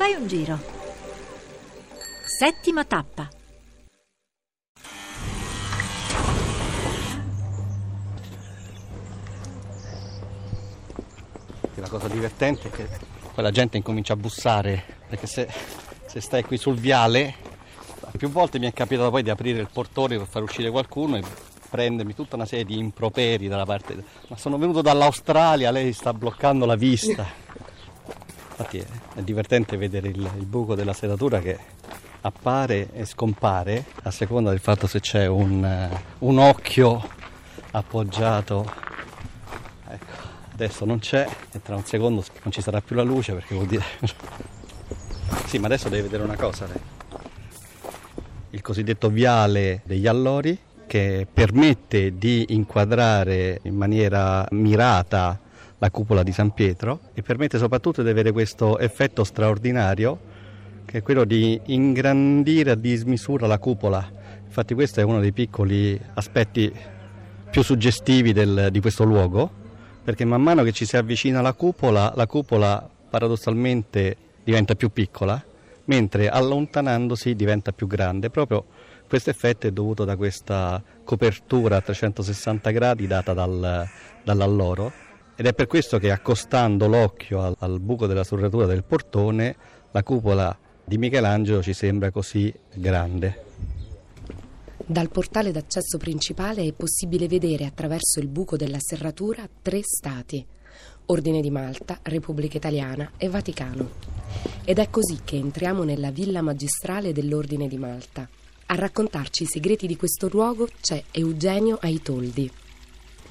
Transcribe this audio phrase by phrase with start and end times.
[0.00, 0.58] Fai un giro.
[2.24, 3.28] Settima tappa.
[11.74, 12.88] La cosa divertente è che
[13.34, 15.46] poi la gente incomincia a bussare, perché se,
[16.06, 17.34] se stai qui sul viale,
[18.16, 21.22] più volte mi è capitato poi di aprire il portone per far uscire qualcuno e
[21.68, 24.02] prendermi tutta una serie di improperi dalla parte.
[24.28, 27.26] Ma sono venuto dall'Australia, lei sta bloccando la vista.
[28.60, 31.58] Infatti è, è divertente vedere il, il, buco della serratura che
[32.20, 37.08] appare e scompare a seconda del fatto se c'è un, un occhio
[37.70, 38.70] appoggiato.
[39.88, 43.54] Ecco, adesso non c'è e tra un secondo non ci sarà più la luce perché
[43.54, 43.84] vuol dire...
[45.46, 46.80] sì, ma adesso devi vedere una cosa lei.
[48.50, 55.48] Il cosiddetto viale degli allori che permette di inquadrare in maniera mirata
[55.80, 60.28] la cupola di San Pietro e permette soprattutto di avere questo effetto straordinario
[60.84, 64.10] che è quello di ingrandire a dismisura la cupola.
[64.44, 66.70] Infatti questo è uno dei piccoli aspetti
[67.50, 69.50] più suggestivi del, di questo luogo,
[70.02, 75.42] perché man mano che ci si avvicina alla cupola, la cupola paradossalmente diventa più piccola,
[75.84, 78.64] mentre allontanandosi diventa più grande, proprio
[79.08, 83.88] questo effetto è dovuto da questa copertura a 360 gradi data dal,
[84.22, 85.08] dall'alloro
[85.40, 89.56] ed è per questo che accostando l'occhio al, al buco della serratura del portone
[89.90, 93.44] la cupola di Michelangelo ci sembra così grande.
[94.76, 100.44] Dal portale d'accesso principale è possibile vedere attraverso il buco della serratura tre stati.
[101.06, 103.88] Ordine di Malta, Repubblica Italiana e Vaticano.
[104.62, 108.28] Ed è così che entriamo nella villa magistrale dell'Ordine di Malta,
[108.66, 112.52] a raccontarci i segreti di questo luogo c'è Eugenio Aitoldi.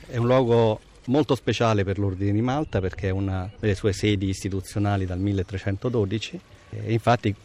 [0.08, 4.30] È un luogo molto speciale per l'Ordine di Malta perché è una delle sue sedi
[4.30, 7.36] istituzionali dal 1312 e infatti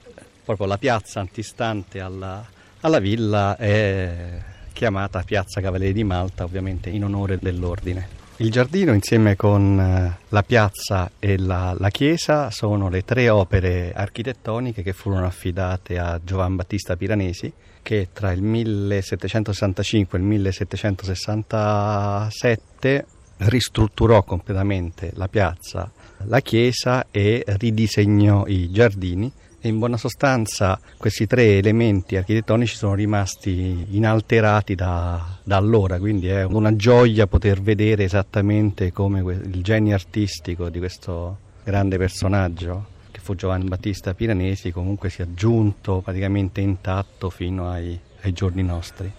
[0.44, 2.44] proprio la piazza antistante alla,
[2.80, 8.22] alla villa è chiamata Piazza Cavalieri di Malta ovviamente in onore dell'Ordine.
[8.38, 13.92] Il giardino insieme con eh, la piazza e la, la, chiesa sono le tre opere
[13.94, 23.06] architettoniche che furono affidate a Giovan Battista Piranesi che tra il 1765 e il 1767
[23.38, 25.90] ristrutturò completamente la piazza,
[26.24, 29.32] la chiesa e ridisegnò i giardini
[29.68, 36.44] in buona sostanza questi tre elementi architettonici sono rimasti inalterati da, da, allora, quindi è
[36.44, 43.34] una gioia poter vedere esattamente come il genio artistico di questo grande personaggio che fu
[43.34, 49.10] Giovanni Battista Piranesi comunque sia giunto praticamente intatto fino ai, ai giorni nostri.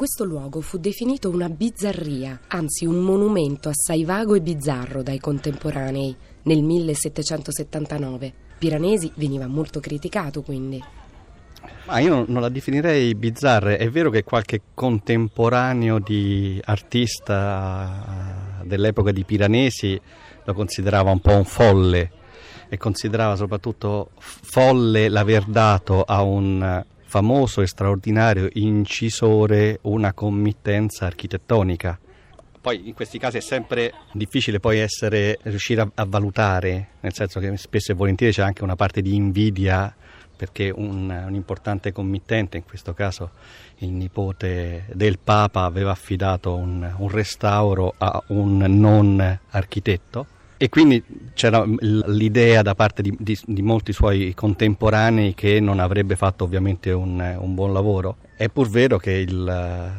[0.00, 6.16] Questo luogo fu definito una bizzarria, anzi un monumento assai vago e bizzarro dai contemporanei,
[6.44, 8.32] nel 1779.
[8.56, 10.82] Piranesi veniva molto criticato quindi.
[11.84, 19.22] Ma io non, la definirei bizzarra, è vero che qualche contemporaneo di artista dell'epoca di
[19.24, 20.00] Piranesi
[20.42, 22.10] lo considerava un po' un folle
[22.70, 31.98] e considerava soprattutto folle l'aver dato a un famoso e straordinario incisore una committenza architettonica.
[32.60, 37.40] Poi in questi casi è sempre difficile poi essere, riuscire a, a, valutare, nel senso
[37.40, 39.92] che spesso e volentieri c'è anche una parte di invidia
[40.36, 43.32] perché un, un, importante committente, in questo caso
[43.78, 51.02] il nipote del Papa, aveva affidato un, un restauro a un non architetto e quindi
[51.32, 56.90] c'era l'idea da parte di, di, di, molti suoi contemporanei che non avrebbe fatto ovviamente
[56.90, 58.18] un, un buon lavoro.
[58.36, 59.90] È pur vero che il,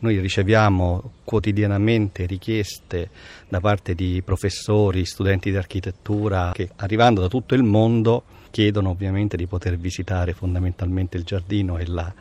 [0.00, 3.08] noi riceviamo quotidianamente richieste
[3.48, 9.38] da parte di professori, studenti di architettura che arrivando da tutto il mondo chiedono ovviamente
[9.38, 12.12] di poter visitare fondamentalmente il giardino e la,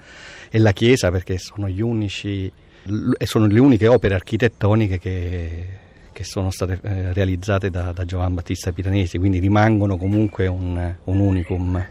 [0.50, 2.50] e la chiesa perché sono, unici,
[3.26, 5.68] sono, le uniche opere architettoniche che,
[6.13, 11.19] che sono state eh, realizzate da, da Giovan Battista Piranesi, quindi rimangono comunque un, un
[11.19, 11.86] unicum.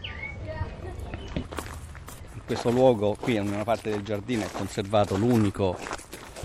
[2.45, 5.77] Questo luogo qui in una parte del giardino è conservato l'unico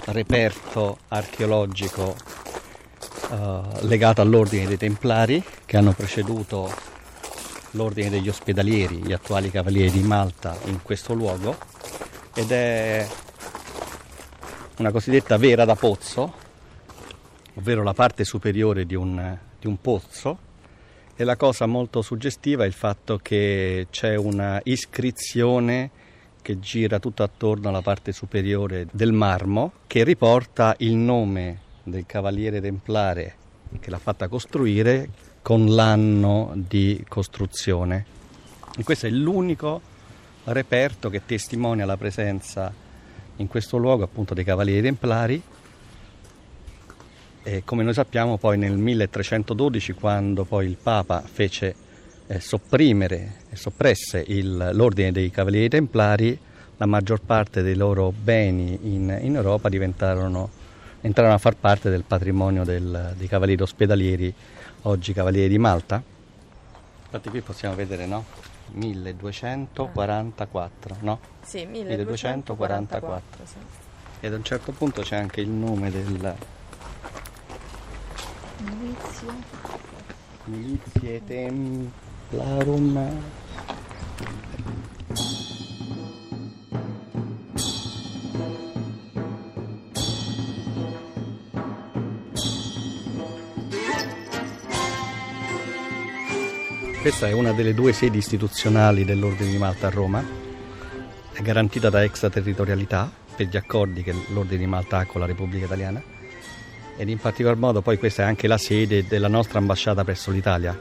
[0.07, 2.15] reperto archeologico
[3.31, 6.71] uh, legato all'ordine dei Templari che hanno preceduto
[7.73, 11.57] l'ordine degli ospedalieri, gli attuali cavalieri di Malta in questo luogo.
[12.35, 13.07] Ed è
[14.79, 16.47] una cosiddetta vera da pozzo,
[17.59, 20.47] ovvero la parte superiore di un, di un pozzo
[21.17, 25.91] e la cosa molto suggestiva è il fatto che c'è una iscrizione
[26.41, 32.61] che gira tutto attorno alla parte superiore del marmo che riporta il nome del cavaliere
[32.61, 33.35] templare
[33.81, 35.11] che l'ha fatta costruire
[35.43, 38.07] con l'anno di costruzione.
[38.77, 39.81] E questo è l'unico
[40.45, 42.73] reperto che testimonia la presenza
[43.37, 45.43] in questo luogo appunto dei Cavalieri Templari
[47.49, 51.75] e come noi sappiamo poi nel 1312 quando poi il Papa fece
[52.27, 56.39] eh, sopprimere e soppresse il, l'ordine dei Cavalieri Templari,
[56.77, 60.51] la maggior parte dei loro beni in, in Europa diventarono,
[61.01, 64.35] entrarono a far parte del patrimonio del, dei Cavalieri Ospedalieri,
[64.83, 66.03] oggi Cavalieri di Malta.
[67.05, 68.27] Infatti qui possiamo vedere, no?
[68.73, 71.19] 1244, no?
[71.41, 73.47] Sì, 1244.
[73.47, 73.55] Sì.
[74.21, 76.37] E ad un certo punto c'è anche il nome del...
[78.69, 79.35] Milizia.
[80.45, 83.11] Milizie Templarum.
[97.01, 100.23] Questa è una delle due sedi istituzionali dell'Ordine di Malta a Roma,
[101.33, 105.65] è garantita da extraterritorialità per gli accordi che l'Ordine di Malta ha con la Repubblica
[105.65, 106.17] Italiana
[106.99, 110.77] ed in particolar modo poi questa è anche la sede della nostra ambasciata presso l'Italia.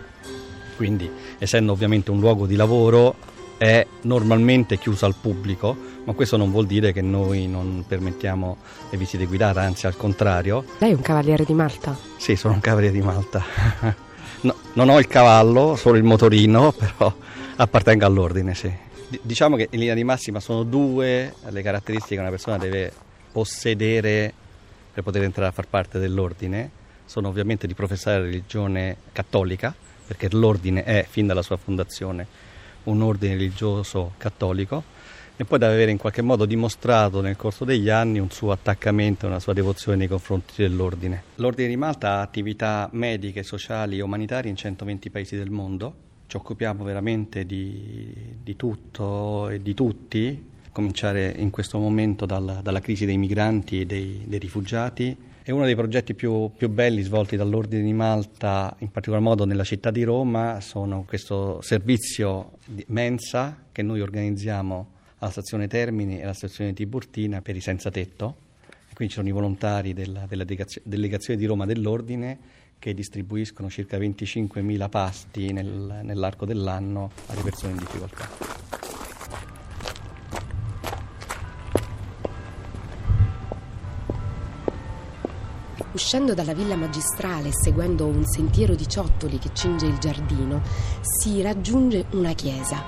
[0.75, 3.15] Quindi, essendo ovviamente un luogo di lavoro,
[3.57, 8.57] è normalmente chiusa al pubblico, ma questo non vuol dire che noi non permettiamo
[8.89, 10.65] le visite guidate, anzi al contrario.
[10.79, 11.95] Lei è un cavaliere di Malta?
[12.17, 13.43] Sì, sono un cavaliere di Malta.
[14.39, 17.11] No, non ho il cavallo, solo il motorino, però
[17.55, 18.71] appartengo all'ordine, sì.
[19.07, 22.93] D- diciamo che in linea di massima sono due le caratteristiche che una persona deve
[23.31, 24.31] possedere
[24.97, 26.71] per poter entrare a far parte dell'ordine.
[27.05, 29.71] Sono ovviamente di professare la religione cattolica,
[30.07, 32.25] perché l'ordine è, fin dalla sua fondazione,
[32.85, 34.95] un ordine religioso cattolico
[35.35, 39.27] e poi deve avere in qualche modo dimostrato nel corso degli anni un suo attaccamento
[39.27, 41.21] una sua devozione nei confronti dell'ordine.
[41.35, 45.93] L'Ordine di Malta ha attività mediche, sociali e umanitarie in 120 paesi del mondo,
[46.25, 48.11] ci occupiamo veramente di,
[48.41, 50.43] di tutto e di tutti,
[50.77, 55.65] cominciare in questo momento dalla, dalla crisi dei migranti e dei, dei rifugiati, è uno
[55.65, 60.03] dei progetti più, più, belli svolti dall'Ordine di Malta, in particolar modo nella città di
[60.03, 66.73] Roma, sono questo servizio di mensa che noi organizziamo alla stazione Termini e alla stazione
[66.73, 68.35] Tiburtina per i senza tetto.
[68.93, 70.45] Quindi ci sono i volontari della, della
[70.83, 72.37] delegazione di Roma dell'Ordine
[72.77, 78.66] che distribuiscono circa 25.000 pasti nel, nell'arco dell'anno alle persone in difficoltà.
[85.97, 90.61] Uscendo dalla villa magistrale e seguendo un sentiero di ciottoli che cinge il giardino,
[91.01, 92.83] si raggiunge una chiesa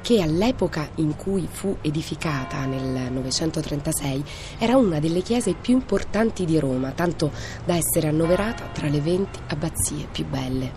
[0.00, 4.24] che all'epoca in cui fu edificata nel 936
[4.58, 7.32] era una delle chiese più importanti di Roma, tanto
[7.64, 10.72] da essere annoverata tra le 20 abbazie più belle.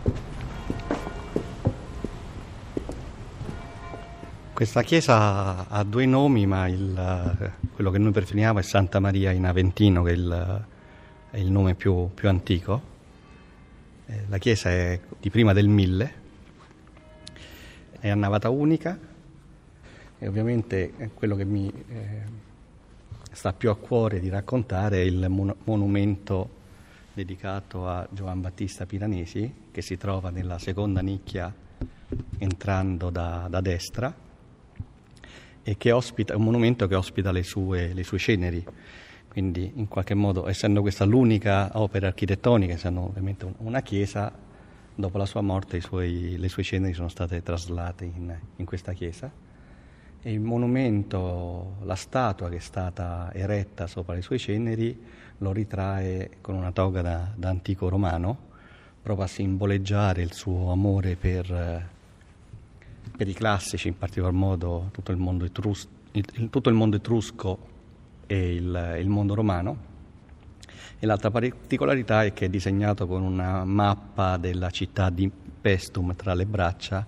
[4.53, 9.45] Questa chiesa ha due nomi, ma il, quello che noi preferiamo è Santa Maria in
[9.45, 10.73] Aventino, che è il,
[11.35, 12.81] è il nome più, più antico.
[14.05, 16.13] Eh, la chiesa è di prima del 1000,
[17.99, 18.97] è a navata unica,
[20.17, 22.21] e ovviamente quello che mi eh,
[23.33, 26.63] sta più a cuore di raccontare è il mon- monumento
[27.13, 31.53] dedicato a Giovan Battista Piranesi che si trova nella seconda nicchia
[32.37, 34.15] entrando da, da destra
[35.63, 38.65] e che ospita, è un monumento che ospita le sue, le sue ceneri.
[39.35, 44.31] Quindi in qualche modo, essendo questa l'unica opera architettonica, essendo ovviamente una chiesa,
[44.95, 49.29] dopo la sua morte suoi, le sue ceneri sono state traslate in, in questa chiesa.
[50.21, 54.97] E il monumento, la statua che è stata eretta sopra le sue ceneri
[55.39, 58.37] lo ritrae con una toga da, da antico romano,
[59.01, 61.89] proprio a simboleggiare il suo amore per,
[63.17, 67.73] per i classici, in particolar modo tutto il mondo, etrus, il, tutto il mondo etrusco
[68.27, 69.93] e il, il mondo romano.
[70.97, 76.33] E l'altra particolarità è che è disegnato con una mappa della città di Pestum tra
[76.33, 77.05] le braccia,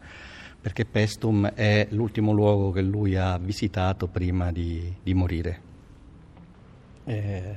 [0.60, 5.62] perché Pestum è l'ultimo luogo che lui ha visitato prima di, di morire.
[7.06, 7.56] Eh,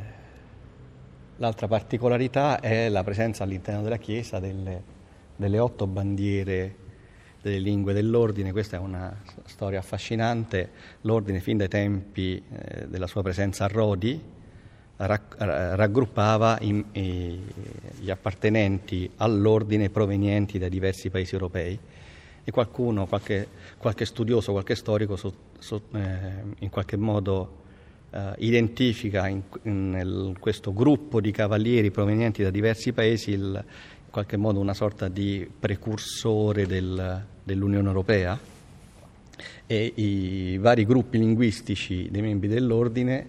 [1.37, 4.83] l'altra particolarità è la presenza all'interno della chiesa delle,
[5.35, 6.76] delle otto bandiere
[7.42, 10.70] delle lingue dell'ordine, questa è una storia affascinante,
[11.02, 14.38] l'ordine fin dai tempi eh, della sua presenza a Rodi
[15.02, 17.40] raggruppava i, i,
[18.00, 21.78] gli appartenenti all'ordine provenienti da diversi paesi europei.
[22.42, 26.00] E qualcuno, qualche, qualche studioso, qualche storico so, so, eh,
[26.59, 27.59] in qualche modo
[28.11, 33.64] eh, identifica in, in, nel, questo gruppo di cavalieri provenienti da diversi paesi il,
[34.11, 38.37] in qualche modo una sorta di precursore del, dell'Unione Europea
[39.69, 43.26] e i vari gruppi linguistici dei membri dell'ordine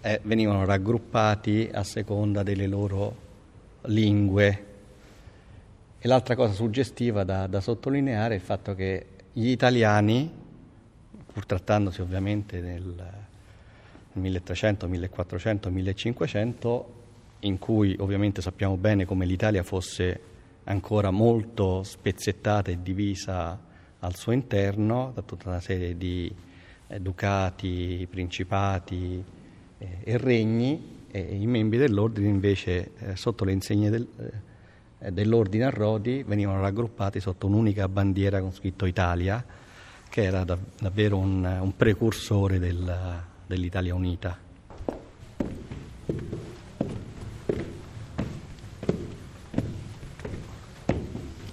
[0.00, 3.16] eh, venivano raggruppati a seconda delle loro
[3.86, 4.66] lingue.
[5.98, 10.32] E l'altra cosa suggestiva da, da sottolineare è il fatto che gli italiani,
[11.32, 12.94] pur trattandosi ovviamente del
[14.12, 16.99] 1300, 1400, 1500,
[17.40, 20.20] in cui ovviamente sappiamo bene come l'Italia fosse
[20.64, 23.58] ancora molto spezzettata e divisa
[24.00, 26.32] al suo interno da tutta una serie di
[26.86, 29.22] eh, ducati, principati
[29.78, 34.06] eh, e regni e i membri dell'ordine invece eh, sotto le insegne del,
[35.10, 39.44] dell'ordine a Rodi venivano raggruppati sotto un'unica bandiera con scritto Italia
[40.08, 44.38] che era da, davvero un, un precursore del, dell'Italia unita.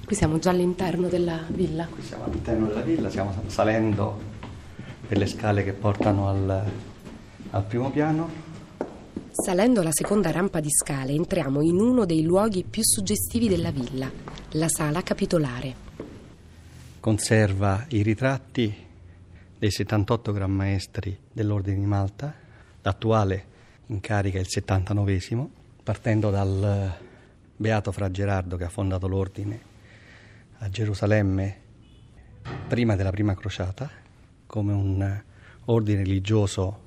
[0.07, 1.85] Qui siamo già all'interno della villa.
[1.85, 4.17] Qui siamo all'interno della villa, stiamo salendo
[5.05, 6.65] per le scale che portano al,
[7.49, 8.29] al primo piano.
[9.31, 14.09] Salendo la seconda rampa di scale entriamo in uno dei luoghi più suggestivi della villa,
[14.51, 15.75] la sala capitolare.
[17.01, 18.73] Conserva i ritratti
[19.59, 22.33] dei 78 gran maestri dell'Ordine di Malta,
[22.81, 23.45] l'attuale
[23.87, 25.49] incarica il 79
[25.83, 26.95] partendo dal
[27.57, 29.75] Beato Fra Gerardo che ha fondato l'Ordine
[30.59, 31.65] a Gerusalemme
[32.67, 33.89] prima della prima crociata
[34.45, 35.21] come un
[35.65, 36.85] ordine religioso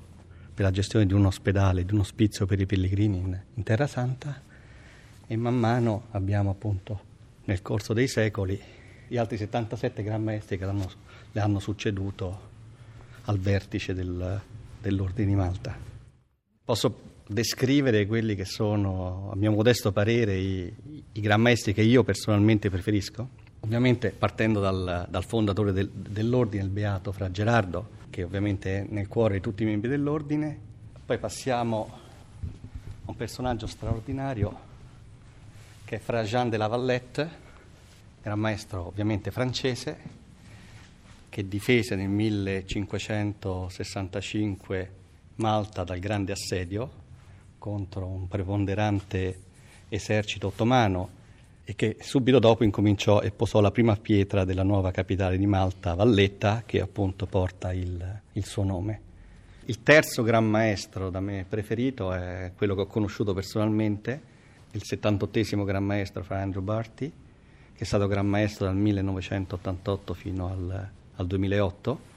[0.53, 3.87] per la gestione di un ospedale, di un ospizio per i pellegrini in, in Terra
[3.87, 4.41] Santa
[5.25, 7.09] e man mano abbiamo appunto
[7.45, 8.59] nel corso dei secoli
[9.07, 12.49] gli altri 77 gran maestri che le hanno succeduto
[13.25, 14.41] al vertice del,
[14.79, 15.77] dell'Ordine di Malta.
[16.63, 20.73] Posso descrivere quelli che sono, a mio modesto parere, i,
[21.11, 23.40] i gran maestri che io personalmente preferisco?
[23.61, 29.07] Ovviamente partendo dal, dal fondatore del, dell'ordine, il beato Fra Gerardo, che ovviamente è nel
[29.07, 30.57] cuore di tutti i membri dell'ordine,
[31.05, 31.97] poi passiamo a
[33.05, 34.69] un personaggio straordinario
[35.85, 37.29] che è Fra Jean de la Vallette,
[38.21, 40.19] era maestro ovviamente francese,
[41.29, 44.93] che difese nel 1565
[45.35, 46.99] Malta dal grande assedio
[47.57, 49.43] contro un preponderante
[49.87, 51.19] esercito ottomano
[51.63, 55.93] e che subito dopo incominciò e posò la prima pietra della nuova capitale di Malta,
[55.93, 59.01] Valletta, che appunto porta il, il suo nome.
[59.65, 64.29] Il terzo gran maestro da me preferito è quello che ho conosciuto personalmente,
[64.71, 67.09] il 78 gran maestro fra Andrew Barty,
[67.73, 72.09] che è stato gran maestro dal 1988 fino al, al 2008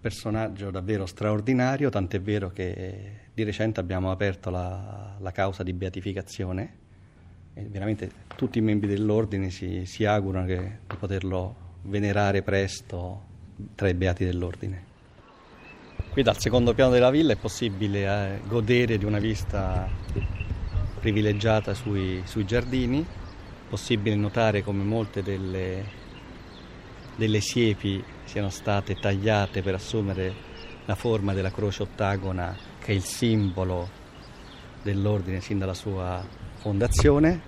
[0.00, 6.84] personaggio davvero straordinario, tant'è vero che di recente abbiamo aperto la, la causa di beatificazione
[7.64, 13.22] veramente tutti i membri dell'ordine si, si augurano che, di poterlo venerare presto
[13.74, 14.94] tra i beati dell'ordine.
[16.10, 19.88] Qui dal secondo piano della villa è possibile eh, godere di una vista
[21.00, 23.04] privilegiata sui, sui giardini,
[23.68, 25.84] possibile notare come molte delle,
[27.16, 30.34] delle siepi siano state tagliate per assumere
[30.84, 34.04] la forma della croce ottagona che è il simbolo
[34.86, 36.24] dell'ordine sin dalla sua
[36.56, 37.40] fondazione,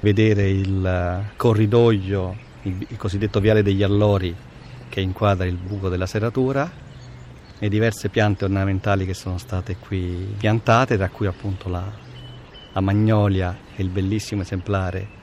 [0.00, 4.34] vedere il eh, corridoio, il, cosiddetto viale degli allori
[4.88, 6.68] che inquadra il buco della serratura
[7.58, 11.84] e diverse piante ornamentali che sono state qui piantate, tra cui appunto la,
[12.72, 15.14] la magnolia e il bellissimo esemplare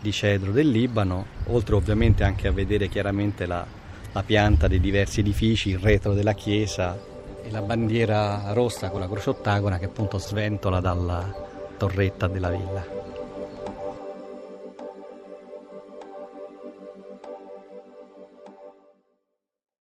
[0.00, 3.64] di cedro del Libano, oltre ovviamente anche a vedere chiaramente la,
[4.12, 7.10] la pianta dei diversi edifici, il retro della chiesa
[7.42, 12.84] e la bandiera rossa con la croce ottagona che appunto sventola dalla, torretta della villa.